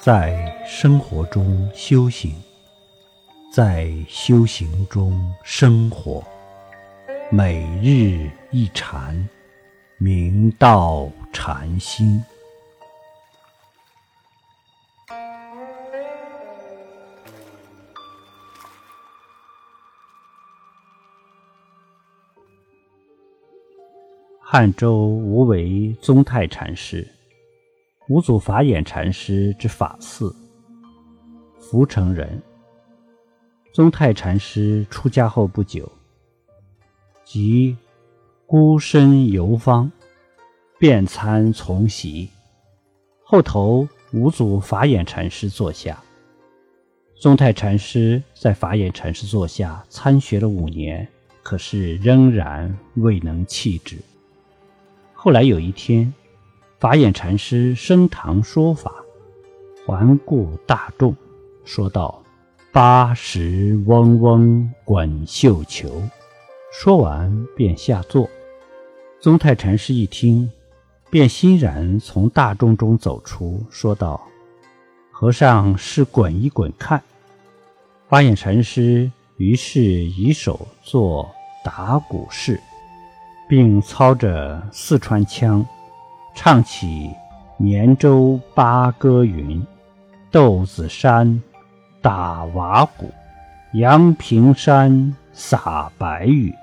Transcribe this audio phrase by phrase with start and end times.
[0.00, 2.32] 在生活中修行，
[3.52, 6.24] 在修行中生活，
[7.32, 9.28] 每日一禅，
[9.98, 12.22] 明道禅心。
[24.40, 27.06] 汉州无为宗泰禅师，
[28.08, 30.34] 五祖法眼禅师之法嗣，
[31.60, 32.40] 福城人。
[33.74, 35.92] 宗泰禅师出家后不久，
[37.22, 37.76] 即
[38.46, 39.90] 孤身游方，
[40.78, 42.30] 便参从习。
[43.22, 46.02] 后投五祖法眼禅师座下。
[47.14, 51.06] 宗泰禅师在法眼禅师座下参学了五年，
[51.42, 53.98] 可是仍然未能弃之。
[55.12, 56.10] 后来有一天，
[56.78, 58.92] 法眼禅师升堂说法，
[59.84, 61.16] 环顾大众，
[61.64, 62.22] 说道
[62.70, 66.00] ：“八十嗡嗡滚绣球。”
[66.72, 68.30] 说完便下座。
[69.20, 70.48] 宗泰禅师一听，
[71.10, 74.20] 便欣然从大众中走出，说道
[75.10, 77.02] ：“和尚是滚一滚看。”
[78.08, 81.28] 法眼禅师于是以手做
[81.64, 82.60] 打鼓式。
[83.48, 85.64] 并操着四川腔，
[86.34, 87.10] 唱起
[87.56, 89.64] 绵州八歌云：
[90.30, 91.42] 豆子山
[92.00, 93.10] 打瓦鼓，
[93.72, 96.54] 阳平山洒白雨，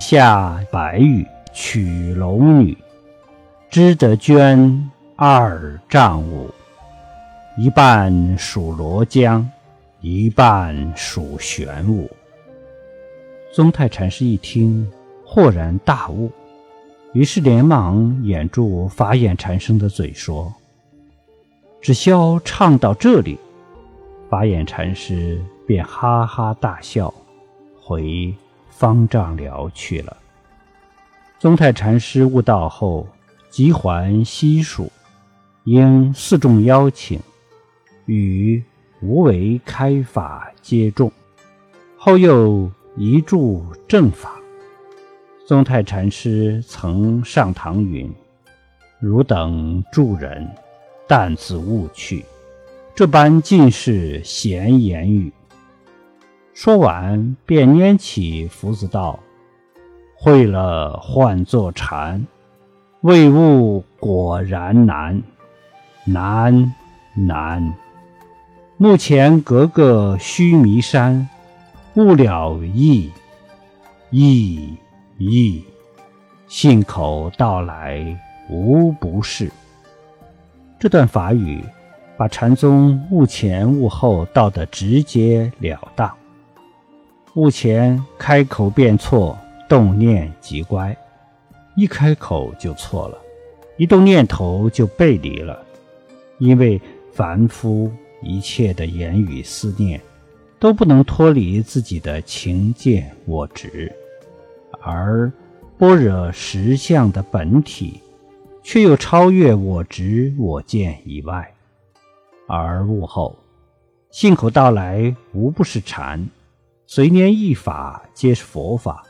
[0.00, 2.76] 下白雨娶龙女，
[3.70, 4.80] 织得绢
[5.16, 6.50] 二丈五，
[7.56, 9.48] 一半属罗江，
[10.00, 12.10] 一半属玄武。
[13.52, 14.90] 宗泰禅师一听。
[15.26, 16.30] 豁然大悟，
[17.14, 20.52] 于是连忙掩住法眼禅师的嘴，说
[21.80, 23.38] ：“只消唱到这里。”
[24.28, 27.14] 法眼禅师便哈哈大笑，
[27.80, 28.34] 回
[28.68, 30.16] 方丈寮去了。
[31.38, 33.06] 宗泰禅师悟道后，
[33.48, 34.90] 即还西蜀，
[35.62, 37.20] 应四众邀请，
[38.06, 38.60] 与
[39.00, 41.12] 无为开法接众，
[41.96, 44.34] 后又移住正法。
[45.46, 48.10] 宗泰禅师曾上堂云
[48.98, 50.48] ：“汝等助人，
[51.06, 52.24] 但自勿去。
[52.94, 55.30] 这般尽是闲言语。”
[56.54, 59.20] 说完，便拈起斧子道
[60.16, 62.26] ：“会了换作禅，
[63.02, 65.22] 未悟果然难，
[66.06, 66.72] 难
[67.14, 67.74] 难。
[68.78, 71.28] 目前格个须弥山，
[71.96, 73.10] 悟了意，
[74.08, 74.74] 意。”
[75.30, 75.64] 意，
[76.48, 78.18] 信口道来
[78.48, 79.50] 无不是。
[80.78, 81.64] 这段法语
[82.16, 86.12] 把禅宗悟前悟后道得直截了当。
[87.34, 89.36] 悟前开口便错，
[89.68, 90.94] 动念即乖；
[91.76, 93.18] 一开口就错了，
[93.76, 95.60] 一动念头就背离了。
[96.38, 96.80] 因为
[97.12, 97.90] 凡夫
[98.22, 100.00] 一切的言语思念，
[100.58, 103.92] 都不能脱离自己的情见我执。
[104.86, 105.32] 而
[105.78, 108.00] 般若实相的本体，
[108.62, 111.50] 却又超越我执我见以外。
[112.46, 113.34] 而悟后，
[114.10, 116.28] 信口道来无不是禅，
[116.86, 119.02] 随念一法皆是佛法，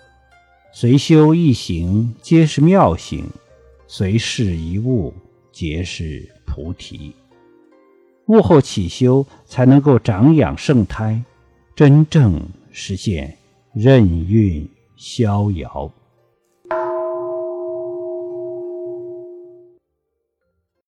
[0.73, 3.27] 随修一行皆是妙行，
[3.89, 5.12] 随事一物
[5.51, 7.12] 皆是菩提。
[8.27, 11.21] 悟后起修，才能够长养圣胎，
[11.75, 13.37] 真正实现
[13.75, 14.69] 任运。
[14.97, 15.93] 逍遥。